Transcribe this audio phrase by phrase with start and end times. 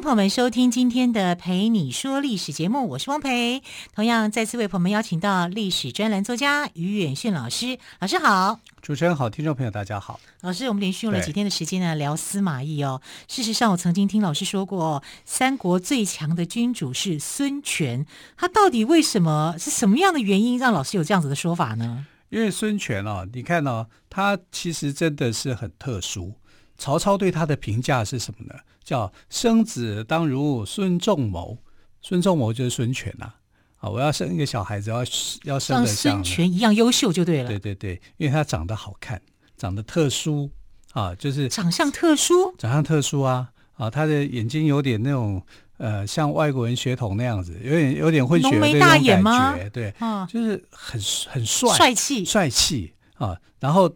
[0.00, 3.62] 朋友们收听今天的《陪你说历史》节目，我是汪培。
[3.94, 8.60] 同样再次为朋友们邀请到历史专栏作家于远逊老师，老师好。
[8.80, 10.20] 主持人好，听众朋友大家好。
[10.42, 13.02] 老师，我们连续用了几天的时间呢，聊司马懿哦。
[13.26, 18.06] 事实上，我曾经听老师说过，三国最强的君主是孙权。
[18.36, 19.56] 他到底为什么？
[19.58, 22.06] 是什么样的原因让老师有这样子的说法呢？
[22.28, 26.34] 因为孙权啊，你看哦，他其实真的是很特殊。
[26.78, 28.54] 曹操对他的评价是什么呢？
[28.84, 31.58] 叫生子当如孙仲谋，
[32.00, 33.34] 孙仲谋就是孙权呐。
[33.78, 35.00] 啊，我要生一个小孩子，要
[35.44, 37.48] 要生的像孙权一样优秀就对了。
[37.48, 39.20] 对对对，因为他长得好看，
[39.56, 40.50] 长得特殊。
[40.92, 43.50] 啊，就是长相特殊，长相特殊啊。
[43.74, 45.42] 啊，他的眼睛有点那种
[45.76, 52.94] 呃，像外国人血统那样子，有点有点混血的那种感觉，吗对，啊，就是很很帅，帅气，帅气。
[53.16, 53.92] 啊，然后。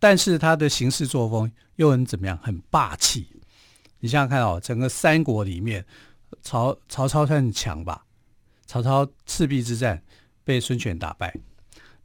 [0.00, 2.36] 但是他的行事作风又很怎么样？
[2.42, 3.28] 很霸气。
[4.00, 5.86] 你想想看哦，整个三国里面，
[6.42, 8.04] 曹曹操算很强吧？
[8.66, 10.02] 曹操赤壁之战
[10.42, 11.32] 被孙权打败，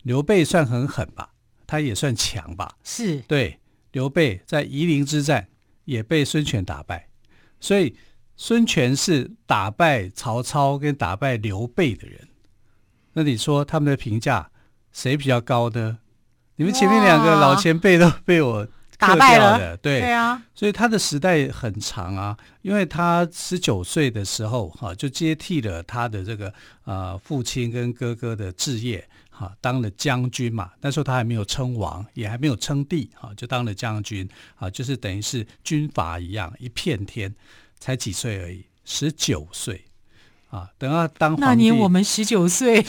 [0.04, 1.34] 刘备算很狠吧？
[1.66, 2.78] 他也算强吧？
[2.84, 3.60] 是对。
[3.92, 5.48] 刘备在夷陵之战
[5.86, 7.08] 也被孙权打败，
[7.62, 7.96] 所以
[8.36, 12.28] 孙权是打败曹操跟打败刘备的人。
[13.14, 14.52] 那你说他们的评价
[14.92, 16.00] 谁比较高呢？
[16.58, 18.66] 你们前面两个老前辈都被我
[18.98, 20.00] 打败了，对。
[20.00, 26.54] 对啊，所以他的时代很长啊，因为他十九岁的时候哈就接替了他的这个
[26.86, 37.36] 呃父亲跟哥哥的置业哈，当了将军嘛，那时候他还没有称王，也还没有称帝哈，就当了将军啊，就是等于是军阀一样一片天，
[37.80, 39.84] 才几岁而已，十九岁。
[40.56, 42.82] 啊，等他当皇帝，那年我们十九岁，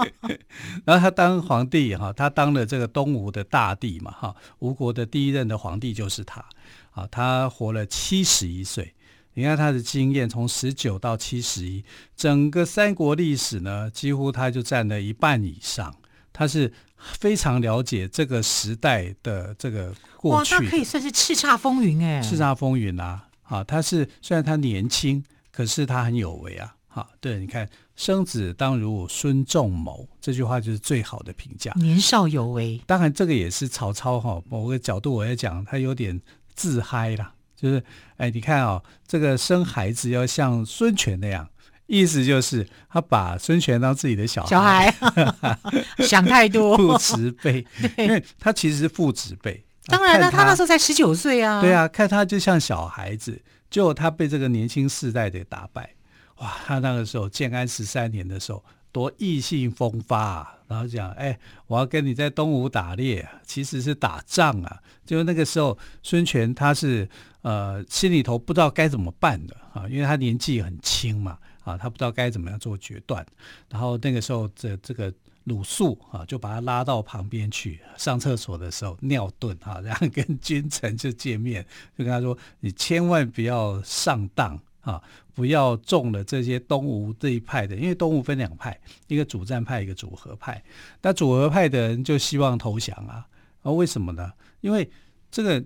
[0.84, 6.44] 然后他当皇帝哈，他当了这个东吴的大帝嘛哈，吴国的第一任的皇帝就是他，
[6.90, 8.94] 啊，他活了七十一岁，
[9.32, 11.82] 你看他的经验从十九到七十一，
[12.14, 15.94] 整个三国历史呢，几乎他就占了一半以上，
[16.34, 26.74] 他是非常了解这个时代的这个过去，哇，他可以算是叱咤风云哎，叱咤风云啊，啊，他是虽然他年轻，可是他很有为啊。
[27.00, 27.66] 好，对，你看
[27.96, 31.72] “生子当如孙仲谋”这句话就是最好的评价。
[31.76, 36.20] 年少有为，当然这个也是曹操哈某个角度我在讲，他有点
[36.54, 37.82] 自嗨啦，就是
[38.18, 41.48] 哎，你看啊、哦，这个生孩子要像孙权那样，
[41.86, 45.58] 意思就是他把孙权当自己的小孩，小孩
[46.06, 47.66] 想太多，父慈辈，
[47.96, 49.64] 因为他其实是父子辈。
[49.86, 53.40] 当然了，他那时候才十九岁啊，对啊，看他就像小孩子，
[53.70, 55.94] 就他被这个年轻世代给打败。
[56.40, 60.58] 哇，他那个时候建安十三年的时候，多意气风发啊！
[60.66, 64.80] 然后讲，哎，我要跟你在东吴打猎，其实是打仗啊。
[65.04, 67.08] 就那个时候，孙权他是
[67.42, 73.24] 呃心里头不知道该怎么办的啊，因为他年纪很轻嘛，啊，他不知道该怎么样做决断。
[73.68, 75.12] 然后那个时候，这这个
[75.44, 81.66] 鲁肃啊，就把他拉到旁边去上厕所的时候尿遁啊，然后跟 君臣就见面，
[81.98, 85.02] 就跟他说：“你千万不要上当。”啊，
[85.34, 90.62] 不要中了这些东吴这一派的，因为东吴分两派，一个主战派，一个主和派。
[91.02, 93.26] 那主和派的人就希望投降啊，
[93.62, 94.32] 啊，为什么呢？
[94.60, 94.90] 因为
[95.30, 95.64] 这个，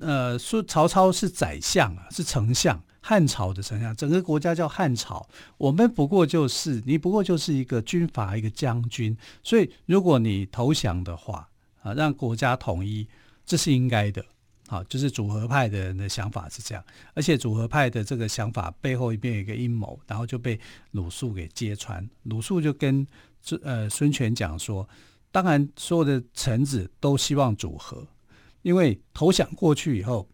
[0.00, 11.48] 呃，说曹操是宰相啊，是丞相，汉朝的丞相，整个国家叫汉朝，我们不过就是你不过就是一个军阀，一个将军，所以如果你投降的话，
[11.82, 13.08] 啊，让国家统一，
[13.44, 14.24] 这是应该的。
[14.70, 16.84] 好，就是主和派的人的想法是这样，
[17.14, 20.60] 而且主和派的这个想法背后一边有一个阴谋，然后就被
[20.90, 22.06] 鲁肃给揭穿。
[22.24, 23.06] 鲁肃就跟
[23.40, 24.86] 孙呃孙权讲说，
[25.32, 28.06] 当然所有的臣子都希望组合，
[28.60, 30.28] 因为投降过去以后，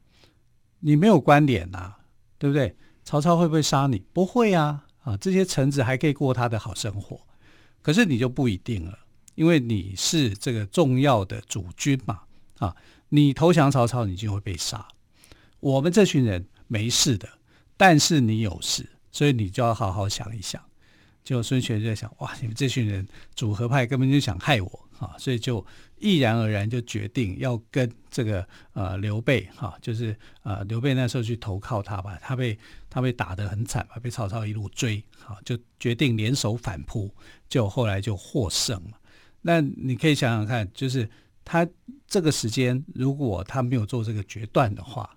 [0.81, 1.93] 你没有关联呐，
[2.37, 2.77] 对不对？
[3.05, 4.03] 曹操会不会杀你？
[4.13, 7.21] 不会啊，啊，这些臣子还可以过他的好生活。
[7.83, 8.99] 可是你就不一定了，
[9.37, 12.23] 因为你是这个重要的主君嘛，
[12.59, 12.75] 啊。
[13.09, 14.87] 你投降曹操，你就会被杀。
[15.61, 17.29] 我们这群人没事的，
[17.77, 20.63] 但是你有事，所以你就要好好想一想。
[21.23, 25.17] 就孙权就在想：哇，你们这群人主和派根本就想害我啊！
[25.17, 25.65] 所以就
[25.99, 32.59] 毅然而然就决定要跟这个呃刘备哈，就是呃刘备那时候去投靠他吧，他被
[32.91, 37.11] 他被打得很惨嘛，被曹操一路追，哈，就决定联手反扑，
[37.49, 39.01] 就后来就获胜了。
[39.41, 41.09] 那你可以想想看，就是
[41.45, 41.67] 他
[42.07, 45.09] 这个时间，如果他没有做这个决断的话，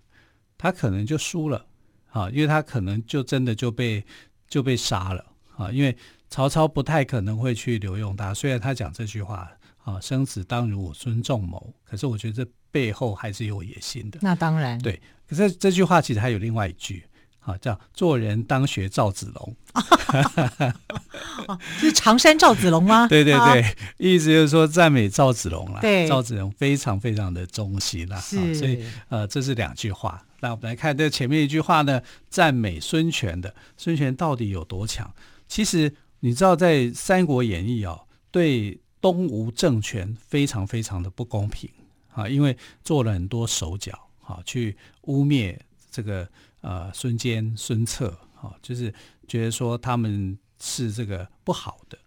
[0.58, 1.66] 他可能就输了
[2.10, 4.04] 啊，因为他可能就真的就被
[4.48, 5.26] 就被杀了
[5.56, 5.96] 啊，因为
[6.30, 9.50] 曹操不太可能会去留用他，虽然他讲这句话
[9.84, 14.20] 啊，生子当如我孙仲谋，可是我觉得这背后还是有野心的。
[14.22, 15.02] 那当然，对。
[15.28, 17.04] 可是这句话其实还有另外一句。
[17.48, 19.56] 啊，叫做人当学赵子龙，
[21.80, 23.08] 是常山赵子龙吗？
[23.08, 25.80] 对对对，啊、意思就是说赞美赵子龙了。
[25.80, 28.20] 对，赵子龙非常非常的忠心了。
[28.20, 30.22] 是、啊，所以呃，这是两句话。
[30.42, 35.10] 那我们来看这前面一句话呢，赞美孙权的，孙权到底有多强？
[35.48, 41.70] 其实你知道，在《三国演义》哦，对东吴政权非常非常的不公平
[42.14, 45.58] 啊，因为做了很多手脚，啊，去污蔑
[45.90, 46.28] 这个。
[46.62, 48.94] 呃，孙坚、孙策，哈、就是
[49.28, 51.98] 觉得说他们是这个不好的，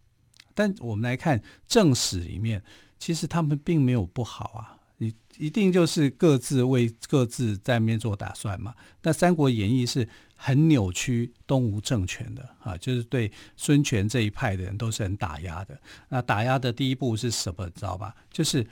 [0.54, 2.62] 但我们来看正史里面，
[2.98, 8.74] 其实他们并没有不好啊，你一定就是各自为各自在面做打算嘛。
[9.02, 15.80] 那《三国演义》是很扭曲东吴政权的啊，就是对孙权这一派的人都是很打压的。
[16.08, 17.64] 那打压的第一步是什么？
[17.64, 18.14] 你知道吧？
[18.30, 18.66] 就是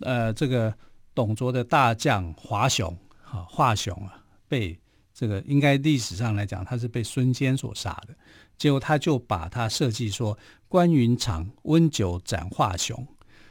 [0.00, 0.76] 呃，这个
[1.14, 4.76] 董卓的大将华雄，啊，华雄啊，被。
[5.14, 8.14] 这个应该历史上来讲，他是被孙坚所杀的。
[8.56, 10.38] 结果他就把他设计说，
[10.68, 13.06] 关云长温酒斩华雄，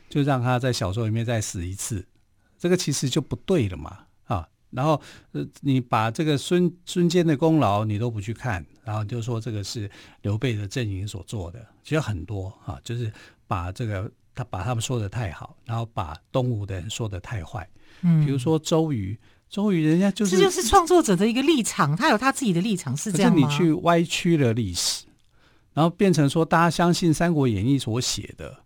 [0.09, 2.05] 就让他在小说里面再死一次。
[2.57, 4.47] 这个其实就不对了嘛，啊！
[4.69, 5.01] 然后
[5.33, 9.89] 呃，你把这个孙孙坚的功劳你都不去看，然后就说这个是
[10.21, 13.11] 刘备的阵营所做的，其实很多啊，就是
[13.47, 17.67] 把这个他把他们说的太好，然后把东吴的人说的太坏。
[18.01, 19.19] 嗯，比如说周瑜。
[19.51, 23.37] 周瑜，人家就是这就是创作者的一个立场，他有他自己的立场，是这样吗？
[23.37, 25.03] 是你去歪曲了历史，
[25.73, 28.59] 然后变成说大家相信《三国演义》所写的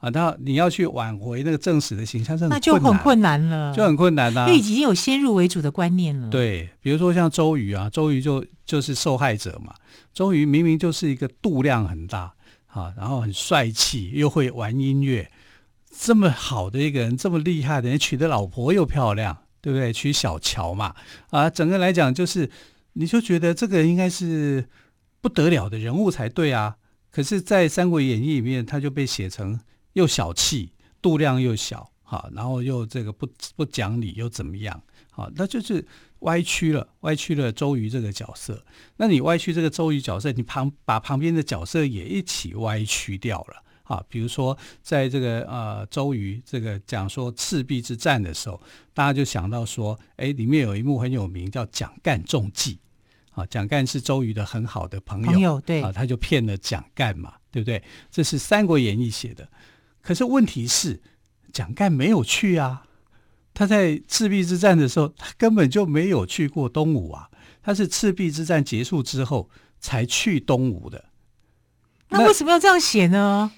[0.00, 6.28] 啊，那你要去挽回那个正史的形象，那就很困难了，就很困难啊，因为已经有先入为主的观念了。
[6.30, 9.72] 对，比如说像周瑜啊，周瑜就就是受害者嘛。
[10.12, 12.34] 周瑜明明就是一个度量很大
[12.66, 15.30] 啊，然后很帅气，又会玩音乐，
[15.96, 19.43] 这么好的一个人，这么厉害的人，娶的老婆又漂亮。
[19.64, 19.90] 对不对？
[19.90, 20.94] 娶小乔嘛，
[21.30, 22.50] 啊，整个来讲就是，
[22.92, 24.68] 你就觉得这个应该是
[25.22, 26.76] 不得了的人物才对啊。
[27.10, 29.58] 可是，在《三国演义》里面，他就被写成
[29.94, 33.26] 又小气、度量又小，哈，然后又这个不
[33.56, 34.82] 不讲理又怎么样？
[35.10, 35.82] 好，那就是
[36.18, 38.62] 歪曲了，歪曲了周瑜这个角色。
[38.98, 43.63] 那你歪曲这个周瑜角色，你旁把旁边的角色也一起歪曲掉了。
[43.84, 48.60] 啊，比如说，在这个呃周瑜这个讲说赤壁之战的时候，
[48.92, 52.78] 大家就想到说，哎，里面有一幕很有名，叫蒋干中计。
[53.32, 57.82] 啊，蒋干是周瑜的很好的朋友，朋友对啊，他就骗了蒋干嘛，对不对？
[58.08, 59.48] 这是《三国演义》写的。
[60.00, 61.02] 可是问题是，
[61.52, 62.86] 蒋干没有去啊，
[63.52, 67.28] 他在赤壁之战的时候，他根本就没有去过东吴啊，
[67.60, 69.50] 他是赤壁之战结束之后
[69.80, 71.06] 才去东吴的。
[72.10, 73.50] 那为什么要这样写呢？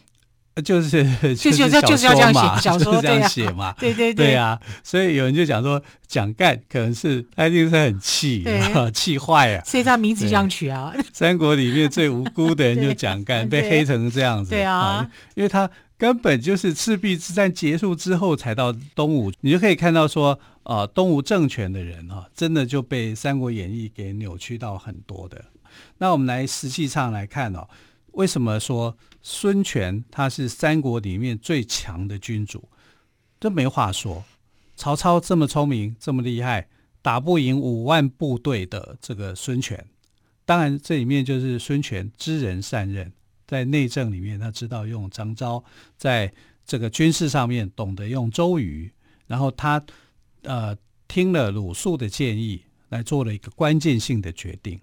[0.65, 1.05] 就是
[1.37, 8.43] 就是要就是要这样写，小说这样写嘛，对对对，对啊，所以有人就讲说，蒋干可能是他一定是很气，
[8.95, 10.95] 气坏啊，所以他名字这样取啊。
[11.13, 25.45] 三国里面最无辜的人就蒋干，被黑成这样子，对啊，因为他根本就是赤壁之战结束之后才到东吴，你就可以看到说，啊，东吴政权的人啊，真的就被《三国演义》给扭曲到很多的。
[25.99, 27.69] 那我们来实际上来看哦。
[28.17, 32.69] 为什么说孙权他是三国里面最强的君主？
[33.39, 34.25] 这没话说。
[34.75, 36.69] 曹操这么聪明，这么厉害，
[37.01, 39.87] 打不赢五万部队的这个孙权。
[40.45, 43.13] 当然，这里面就是孙权知人善任，
[43.47, 45.63] 在内政里面他知道用张昭，
[45.97, 46.33] 在
[46.67, 48.91] 这个军事上面懂得用周瑜。
[49.27, 49.83] 然后他
[50.43, 50.77] 呃
[51.09, 54.81] 听了鲁肃的建议，来做了一个关键性的决定。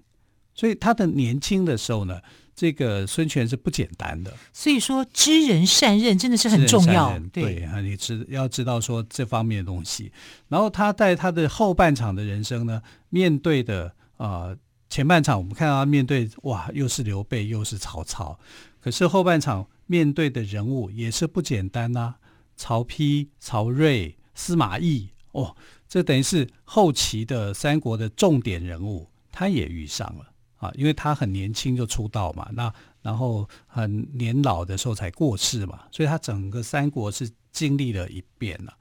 [0.53, 2.19] 所以他的年轻的时候呢，
[2.55, 7.17] 这个孙权是不简单的，所以说知人善任真的是很重要。
[7.31, 10.11] 对啊，你知要知道说这方面的东西。
[10.47, 14.57] 然后他在他的后半场的人生呢，面对的啊、呃、
[14.89, 18.39] 前半场我们看到他面对哇，又是刘备又是曹操，
[18.79, 22.15] 可是后半场面对的人物也是不简单呐、啊，
[22.55, 25.55] 曹丕、曹睿、司马懿，哦，
[25.89, 30.32] 这等于是后期的三国的重点人物，他也遇上了。
[30.63, 38.73] 啊，因为他很年轻就出道嘛，那然后很年老的时候才过世嘛，所以他整个三国是经历了一遍了。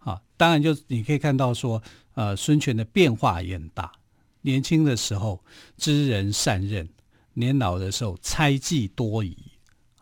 [0.00, 1.82] 啊，当然就你可以看到说，
[2.14, 3.90] 呃，孙权的变化也很大。
[4.42, 5.42] 年轻的时候
[5.78, 6.86] 知人善任，
[7.32, 9.34] 年老的时候猜忌多疑。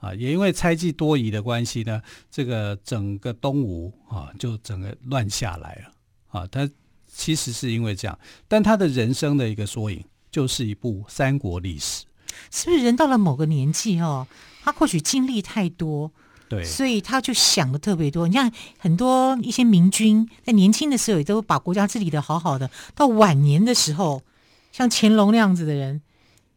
[0.01, 5.93] 啊，也因为猜忌多疑的关系呢，这个整个东吴啊就整个乱下来了
[6.41, 6.47] 啊。
[6.47, 6.69] 他
[7.09, 8.17] 其实是因为这样，
[8.47, 10.05] 但他的人生的一个缩影
[10.39, 12.05] 就是一部三国历史。
[12.53, 14.29] 是不是人到了某个年纪哦，
[14.63, 16.13] 他或许经历太多，
[16.49, 18.29] 对，所以他就想的特别多。
[18.29, 24.23] 你看很多一些明君在年轻的时候也都把国家治理的好好的，到晚年的时候，
[24.71, 26.03] 像乾隆那样子的人，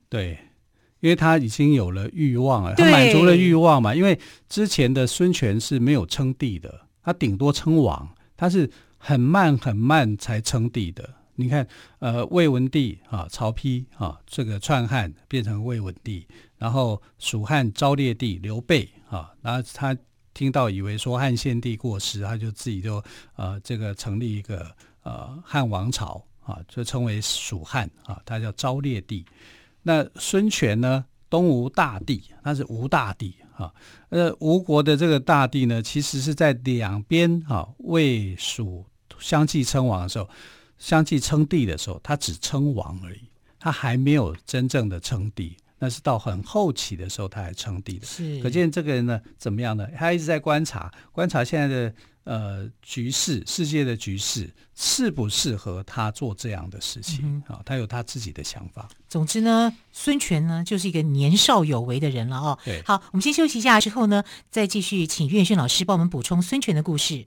[0.07, 0.37] 对。
[1.01, 3.95] 因为他已经有了欲望了，他满足了欲望嘛。
[3.95, 8.07] 因为之前的孙权是没有称帝的，他顶多称王，
[8.37, 8.69] 他是
[8.99, 11.15] 很慢很慢才称帝的。
[11.35, 11.67] 你看，
[11.99, 19.95] 呃，魏文帝啊，曹丕啊，这个篡汉变成魏文帝，然后蜀汉昭烈帝刘备啊，然后他
[20.33, 23.03] 听到以为说汉献帝过世，他就自己就
[23.35, 24.69] 呃这个成立一个
[25.03, 29.25] 呃汉王朝啊，就称为蜀汉啊，他叫昭烈帝。
[29.83, 31.05] 那孙权呢？
[31.29, 33.73] 东吴大帝，他是吴大帝啊。
[34.09, 38.85] 呃，吴国的这个大帝呢，其实是在两边啊魏蜀
[39.17, 40.29] 相继称王的时候，
[40.81, 43.21] 相继称帝的时候，他只称王而已，
[43.57, 45.55] 他还没有真正的称帝。
[45.79, 48.05] 那是到很后期的时候，他还称帝的。
[48.05, 49.87] 是，可见这个人呢，怎么样呢？
[49.97, 51.93] 他一直在观察，观察现在的。
[52.23, 57.61] 呃，局势，世界的局势适不适合他做这样的事情啊、嗯哦？
[57.65, 58.87] 他有他自己的想法。
[59.09, 62.59] 总之呢，孙权呢就是一个年少有为的人了哦。
[62.63, 67.25] 对，好，我们先休息一下，之后呢再继续请岳轩老师帮我们补充孙权的故事。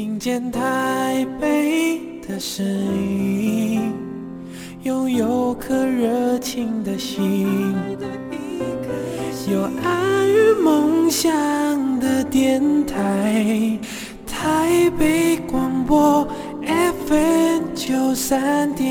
[0.00, 3.92] 听见台北的声音。
[4.82, 7.46] 拥有颗热情的心，
[9.52, 11.30] 有爱与梦想
[12.00, 13.78] 的电台，
[14.26, 16.26] 台北广播
[16.64, 18.88] FM 九三点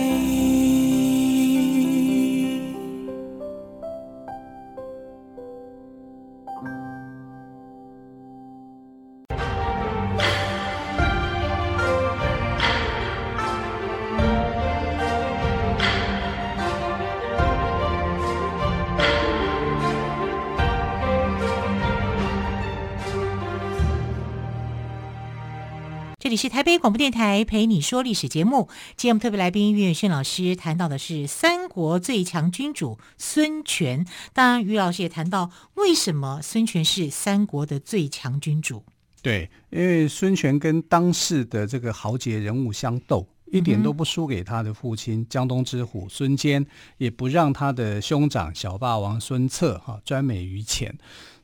[26.59, 34.05] 台北广播电台陪你说历史节目，今天我们特别来宾岳轩老师谈到的是三国最强君主孙权。
[34.33, 38.83] 当然，于老师也谈到为什么孙权是三国的最强君主。
[39.21, 50.93] 对，因为孙权跟当世的这个豪杰人物相斗，一点都不输给他的父亲江东之虎孙坚，也不让他的兄长小霸王孙策哈专美于前。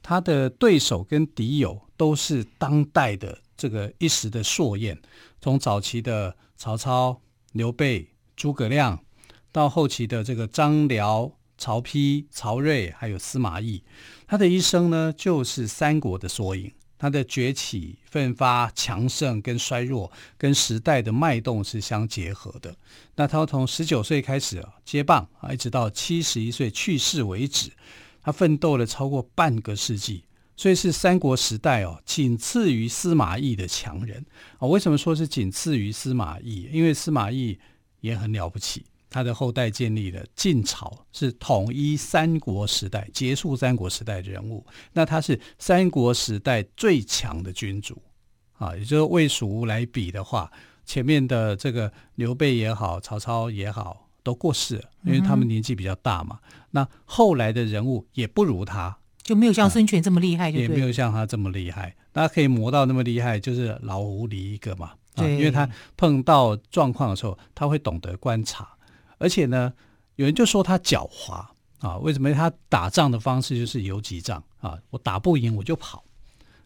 [0.03, 3.39] 他的对手跟敌友都是当代的。
[3.65, 4.95] 这个一时的硕焰，
[5.41, 7.19] 从早期的曹操、
[7.53, 9.03] 刘备、诸葛亮，
[9.51, 13.83] 到后期的这个张辽、曹丕、曹睿，还有司马懿，
[14.27, 16.71] 他的一生呢，就是三国的缩影。
[16.99, 22.75] 他的崛起、奋发、强盛跟衰弱，跟时代的脉动是相结合的。
[23.15, 27.71] 那他从十九岁开始啊接棒啊，一直到七十一岁去世为止，
[28.21, 30.23] 他奋斗了超过半个世纪。
[30.57, 34.25] 所以是三国时代哦，仅次于司马懿的强人
[34.57, 34.67] 啊。
[34.67, 36.69] 为什么说是仅次于司马懿？
[36.71, 37.59] 因为司马懿
[37.99, 44.65] 也很了不起，他的后代建立了晋朝，是统一三国时代、结束三国时代的人物。
[44.93, 48.01] 那他是三国时代最强的君主
[48.57, 50.49] 啊，也就是魏蜀吴来比的话，
[50.85, 56.39] 前面的这个刘备也好、曹操也好，都过世了，因为他们年纪比较大嘛。
[56.71, 58.97] 那后来的人物也不如他。
[59.25, 61.95] 就没有像孙权这么厉害，也没有像他这么厉害。
[62.11, 64.91] 大家可以磨到那么厉害，就是老狐狸一个嘛。
[65.15, 65.67] 啊，因为他
[65.97, 68.69] 碰到状况的时候，他会懂得观察，
[69.17, 69.73] 而且呢，
[70.17, 71.43] 有人就说他狡猾
[71.79, 71.97] 啊。
[71.97, 74.77] 为什么他打仗的方式就是游击战啊？
[74.91, 76.03] 我打不赢我就跑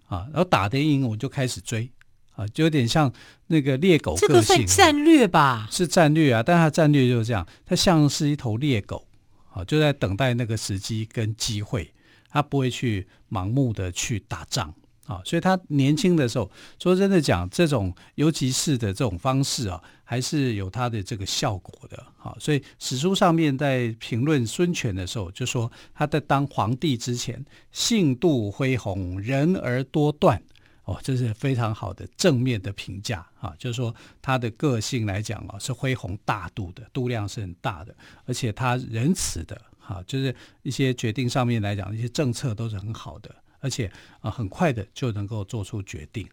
[0.08, 1.90] 啊，然后打得赢我就开始追
[2.36, 3.10] 啊，就有点像
[3.48, 4.28] 那个猎狗个性。
[4.28, 5.66] 这个算战略吧？
[5.72, 9.08] 是战略啊，但他战略就是这样，他像是一头猎狗
[9.54, 11.90] 啊，就在等待那个时机跟机会。
[12.30, 14.74] 他不会去盲目的去打仗
[15.06, 22.36] 啊，所以他年轻的时候，说真的讲，这种游击式的这种方式啊，还是有他的这个效果的啊。
[22.40, 30.40] 所以史书上面在评论孙权的时候，就说他在当皇帝之前，性度恢宏，仁而多断，
[30.84, 33.52] 哦，这是非常好的正面的评价啊。
[33.58, 37.96] 就是说他的个性来讲啊，是恢宏大度的，度量是很大的，
[38.26, 39.60] 而且他仁慈的。
[39.90, 43.92] 啊，就是一些决定上面来讲，一些政策都是很好的，而且
[44.22, 46.28] 啊，很快的就能够做出决定。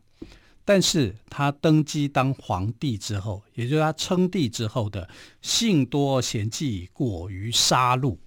[0.63, 5.09] 但是他登基当皇帝之后，也就是他称帝之后的
[5.41, 8.19] 性多嫌忌，过于杀戮，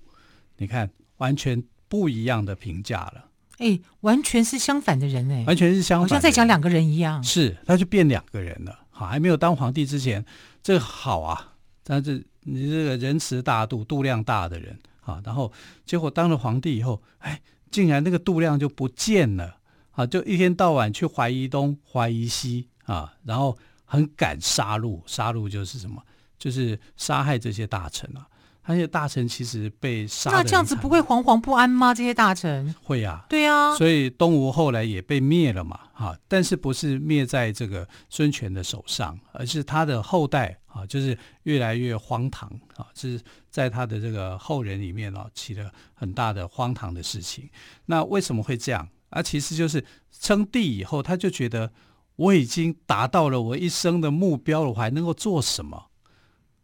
[0.57, 3.25] 你看完全不一样的评价了。
[3.57, 7.21] 哎，完全是相反的人哎，完全是相反，好像在讲两个人一样。
[7.23, 8.79] 是，他就变两个人了。
[8.89, 10.25] 好，还没有当皇帝之前，
[10.63, 14.79] 这好啊，但是你这个仁慈大度、度量大的人
[15.09, 15.51] 啊，然后
[15.85, 19.57] 结果当了皇帝以后，哎，竟然那个度量就不见了。
[19.91, 26.01] 啊，就一天到晚去怀疑东怀疑西啊，然后很敢杀戮，杀戮就是什么？
[26.37, 28.25] 就是杀害这些大臣啊。
[28.65, 31.91] 那些大臣其实被杀，那这样子不会惶惶不安吗？
[31.91, 33.75] 这些大臣会呀、啊，对呀、啊。
[33.75, 47.49] 所以东吴后来也被灭了嘛，哈，但是不是灭在这个孙权的手上，而是他的后代啊，就是越来越荒唐啊，是在他的这个后人里面啊，起了很大的荒唐的事情。
[47.87, 48.87] 那为什么会这样？
[49.09, 49.83] 啊，其实就是
[50.19, 51.71] 称帝以后，他就觉得
[52.17, 55.87] 我已经达到了我一生的目标了，我还能够做什么？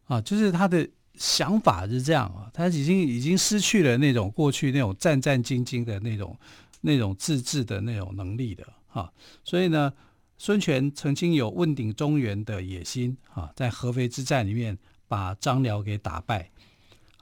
[0.05, 6.37] 啊，就是他的想法是这样啊，他已经已经失去了那种过去那种战战兢兢的那种
[6.81, 9.11] 那种自治的那种能力的啊。
[9.43, 9.93] 所以呢，
[10.37, 16.49] 孙权曾经有问鼎中原的野心啊，在合肥之战里面把张辽给打败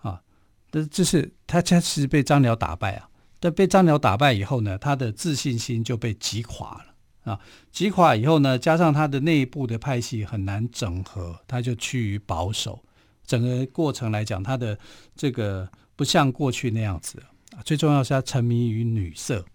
[0.02, 0.22] 啊，
[0.70, 3.10] 但这是他他其实被张辽打败啊。
[3.40, 7.40] 但被张辽打败以后呢，他的自信心就被击垮了啊！
[7.74, 12.82] 击垮以后呢，加上他的内部的派系很难整合，他就趋于保守。
[13.26, 14.78] 整个过程来讲，他的
[15.16, 17.22] 这个不像过去那样子。
[17.66, 19.46] 最重要是他沉迷于女色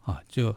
[0.00, 0.54] 啊，就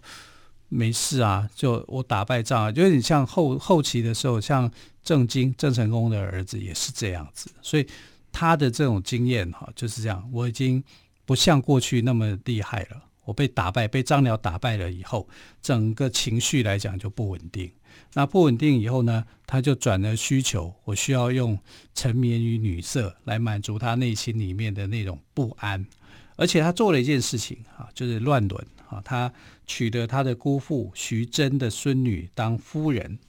[0.70, 4.72] 没事啊，就我打败仗啊，就有点像后后期的时候，像
[5.04, 7.52] 郑经郑成功的儿子也是这样子。
[7.62, 7.88] 所以
[8.32, 10.84] 他的这种经验哈，就是这样，我已经。
[11.28, 13.02] 不像过去那么厉害了。
[13.24, 15.28] 我被打败，被张辽打败了以后，
[15.60, 17.72] 整个情绪来讲就不稳定。
[18.16, 21.60] 那不稳定以后呢，他就转了需求，我需要用
[21.94, 25.86] 沉湎于女色来满足他内心里面的那种不安。
[26.36, 29.32] 而且他做了一件事情啊，就是乱伦啊，他
[29.68, 33.20] 娶了他的姑父徐峥的孙女当夫人。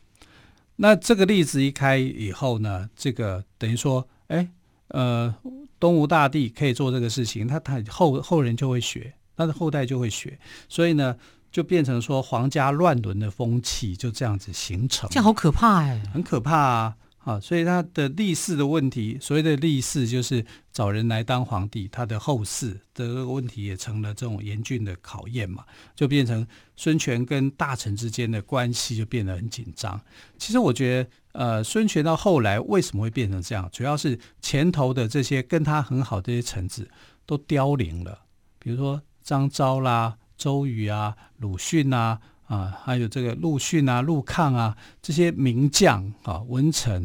[0.77, 4.49] 那这个例子一开以后呢，这个等于说，哎，
[4.89, 5.35] 呃。
[5.79, 10.39] 东吴大帝可以做这个事情，他他后后人就会学，他的后代就会学，
[10.71, 11.15] 所以呢，
[11.57, 15.09] 就变成说皇家乱伦的风气就这样子形成。
[15.09, 16.97] 这样好可怕哎，很可怕啊！
[17.21, 25.65] 啊，所以他的立嗣的问题，所谓的立嗣就是找人来当皇帝，他的后嗣的这个问题也成了这种严峻的考验嘛，
[25.95, 29.99] 就变成孙权跟大臣之间的关系就变得很紧张。
[30.37, 36.87] 其实我觉得，呃，孙权到后来为什么会变成这样，主要是前头的这些跟他很好的这些臣子
[37.25, 38.19] 都凋零了，
[38.59, 42.21] 比如说张昭啦、周瑜啊、鲁迅啊。
[42.47, 47.05] 啊，还有这个陆逊啊、陆抗啊，这些名将啊、文臣，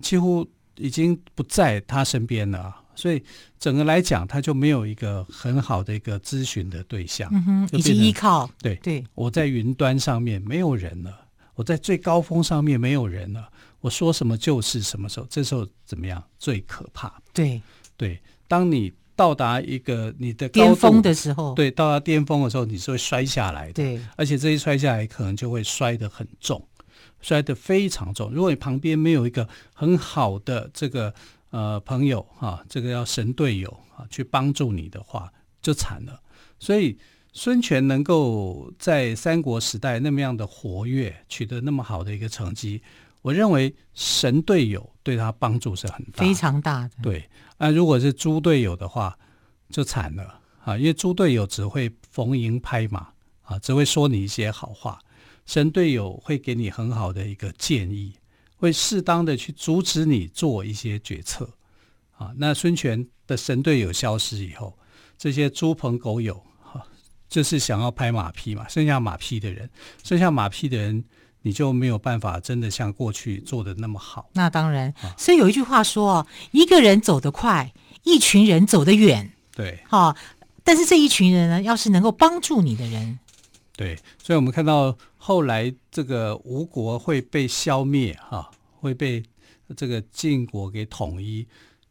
[0.00, 2.76] 几乎已经不在他身边了。
[2.94, 3.24] 所以
[3.58, 8.46] 整个来讲，他就没有一个很好的一个咨询的对象，嗯哼，以及依靠。
[8.58, 13.48] 对对，我在云端上面没有人了，我在最高峰上面没有人了，
[13.80, 16.22] 我说什么就是什么时候，这时候怎么样？
[16.38, 17.10] 最可怕。
[17.32, 17.62] 对
[17.96, 18.92] 对，当你。
[19.14, 23.72] 到达一个你的巅峰的时候，对，到达巅峰的时候，你是会摔下来的。
[23.74, 26.66] 对，而且这一摔下来，可能就会摔得很重，
[27.20, 28.30] 摔得非常重。
[28.30, 31.12] 如果你旁边没有一个很好的这个
[31.50, 36.20] 呃朋友哈、啊，这个要神队友啊，去帮助你的话，就惨了。
[36.58, 36.96] 所以
[37.32, 42.82] 孙权能够在三国时代那么样的活跃，取得那么好的一个成绩。
[43.22, 46.90] 我认为神队友对他帮助是很大，非常大的。
[47.00, 49.18] 对，那如果是猪队友的话，
[49.70, 50.76] 就惨了啊！
[50.76, 53.12] 因为猪队友只会逢迎拍马
[53.42, 54.98] 啊，只会说你一些好话。
[55.46, 58.14] 神队友会给你很好的一个建议，
[58.56, 61.48] 会适当的去阻止你做一些决策
[62.16, 62.32] 啊。
[62.36, 64.78] 那孙权的神队友消失以后，
[65.18, 66.86] 这些猪朋狗友哈，
[67.28, 69.70] 就是想要拍马屁嘛，剩下马屁的人，
[70.02, 71.04] 剩下马屁的人。
[71.42, 74.30] 你就没有办法真的像过去做的那么好。
[74.32, 77.72] 那当然，所以有一句话说：“一个人走得快，
[78.04, 80.16] 一群人走得远。”对，好。
[80.64, 83.18] 但是这一群人呢，要是能够帮助你的人，
[83.76, 83.98] 对。
[84.22, 89.24] 所以我们看到后来这个吴国会被消灭，哈，会被
[89.76, 91.46] 这个晋国给统一，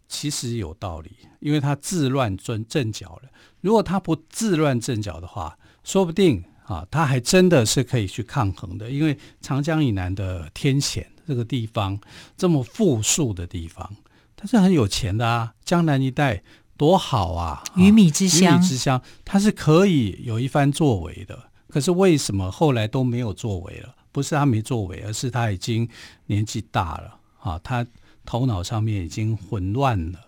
[0.08, 1.12] 其实有道理，
[1.42, 3.30] 因为他自乱阵阵脚了。
[3.60, 6.46] 如果他不自乱阵脚的话，说不定。
[6.72, 12.00] 啊，他还真的是可以去抗衡的，因为长江以南的天险这个地方
[12.38, 13.94] 这么富庶的地方，
[14.38, 15.54] 它是很有钱的啊。
[15.66, 16.42] 江南一带
[16.78, 21.38] 多好啊，鱼米之乡，鱼米之乡，它是可以有一番作为的。
[21.68, 23.94] 可是为什么后来都没有作为了？
[24.14, 25.88] 不是他没作为，而是他已经
[26.28, 27.86] 年纪大了啊，他
[28.26, 30.20] 头脑上面已经混乱了，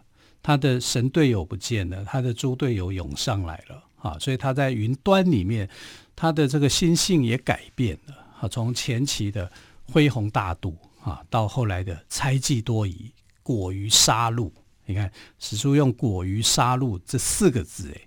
[0.41, 5.67] 他的神队友不见了，他的猪队友涌上来了啊，所以他在云端里面，
[6.13, 9.49] 他的这个心性也改变了啊，从前期的
[9.91, 13.09] 恢宏大度啊，到后来的猜忌多疑、
[13.41, 14.51] 果于杀戮。
[14.85, 18.01] 你看史书用“果于杀戮”这四个字，诶，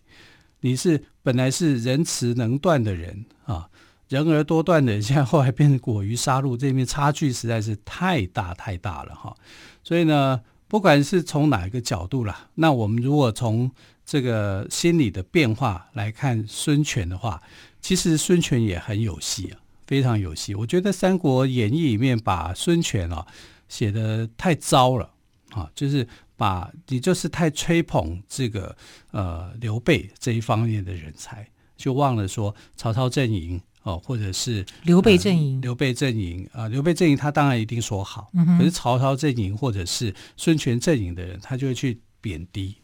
[0.61, 3.69] 你是本来是仁慈能断的人啊。
[4.09, 9.35] 人而多断的人，现在后来变成果于杀戮，这面差距实在是太大太大了哈。
[9.83, 13.69] 所以呢，不管是从哪一个角度啦，那我们如果从
[14.07, 17.43] 这个心理的变化来看孙权的话，
[17.81, 20.55] 其实孙权也很有戏啊，非常有戏。
[20.55, 23.27] 我觉得《三国演义》里面把孙权啊
[23.69, 25.11] 写的太糟了
[25.51, 28.77] 啊，就是把你就是太吹捧这个
[29.11, 33.61] 呃刘备这一方面的人才，就忘了说曹操阵营。
[33.83, 42.75] 哦，或者是刘备阵营，刘备阵营啊，刘备阵营他当然一定说好，嗯、可是曹操阵营或者是孙权阵营的人，他就会去贬低，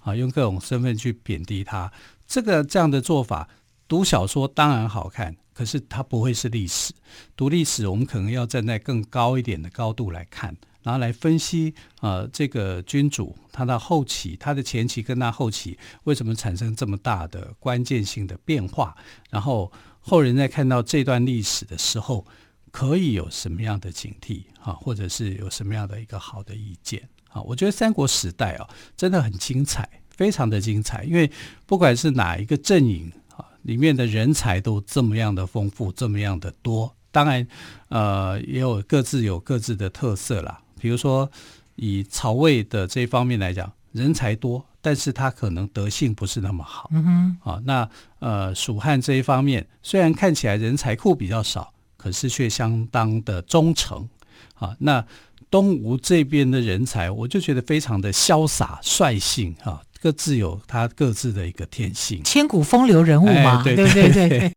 [0.00, 1.92] 啊，用各种身份去贬低他。
[2.26, 3.48] 这个这样的做法，
[3.86, 6.92] 读小说当然好看，可是它不会是历史。
[7.36, 18.96] 读历史，我们可能要站在更高一点的高度来看，然后来分析啊，这个君主他的后期、他的前期跟他后期为什么产生这么大的关键性的变化，
[19.30, 19.72] 然后。
[20.00, 22.24] 后人在看到这段历史的时候，
[22.70, 27.40] 可以有什么样的警惕啊，或者是有什么样的一个好的意见啊？
[27.42, 31.04] 我觉得三国时代啊，真的很精彩，非常的精彩。
[31.04, 31.30] 因为
[31.66, 36.94] 不管是哪一个阵营啊，里面的人才都这么样的丰富，这么样的多。
[37.10, 37.46] 当然，
[37.88, 40.60] 呃，也有各自有各自的特色啦。
[40.80, 41.30] 比如说，
[41.76, 44.64] 以曹魏的这一方面来讲，人才多。
[44.80, 47.04] 但是他可能德性不是那么好，嗯
[47.42, 54.08] 哼，啊，那呃，蜀汉这一方面虽然看起来人才库比较少，可是却相当的忠诚，
[54.54, 55.04] 啊，那
[55.50, 64.52] 东吴这边的人才，我就觉得非常的潇洒率性，啊，各自有他各自的一个天性，千古风流人物嘛，哎、对，对对对对。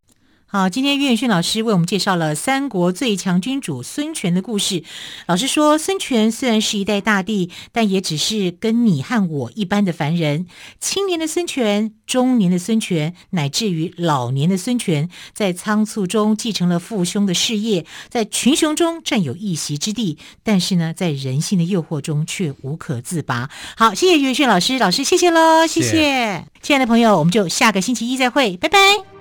[0.54, 4.84] 好，今天岳远逊老师为我们介绍了三国最强君主孙权的故事。
[5.26, 10.48] 老师说，孙权虽然是一代大帝，但也只是跟你和我一般的凡人。
[10.82, 23.50] 青年的孙权、中年的孙权，乃至于老年的孙权，在仓促中继承了父兄的事业，在群雄中占有一席之地，但是呢，在人性的诱惑中却无可自拔。
[23.78, 29.21] 好，谢谢岳远逊老师，老师谢谢喽，谢谢亲爱的朋友，我们就下个星期一再会，拜拜。